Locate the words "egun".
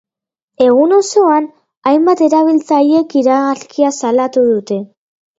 0.67-0.93